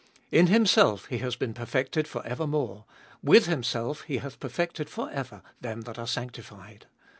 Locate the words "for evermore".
2.07-2.85